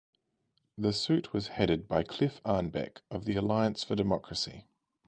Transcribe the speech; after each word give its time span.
The 0.79 0.93
suit 0.93 1.31
was 1.31 1.49
headed 1.49 1.87
by 1.87 2.01
Cliff 2.01 2.41
Arnebeck 2.43 3.01
of 3.11 3.25
the 3.25 3.35
Alliance 3.35 3.83
for 3.83 3.95
Democracy. 3.95 4.65